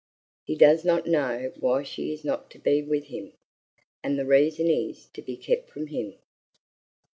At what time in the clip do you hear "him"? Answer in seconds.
3.03-3.33, 5.85-6.15